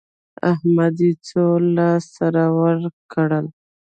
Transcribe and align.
احمد 0.51 0.93
ته 0.97 1.03
يې 1.07 1.11
څو 1.27 1.45
لاس 1.75 2.03
سره 2.17 2.43
ورکړل؟ 2.59 3.45